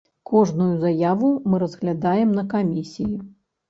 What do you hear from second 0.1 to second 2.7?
Кожную заяву мы разглядаем на